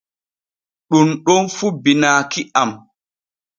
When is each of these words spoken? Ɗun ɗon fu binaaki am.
Ɗun 0.89 1.09
ɗon 1.25 1.43
fu 1.55 1.65
binaaki 1.83 2.41
am. 2.61 2.71